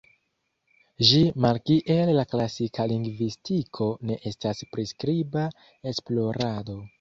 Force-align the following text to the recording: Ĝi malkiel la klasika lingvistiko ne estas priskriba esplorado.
Ĝi 1.09 1.17
malkiel 1.45 2.11
la 2.19 2.23
klasika 2.31 2.87
lingvistiko 2.93 3.91
ne 4.11 4.17
estas 4.31 4.65
priskriba 4.73 5.45
esplorado. 5.95 6.81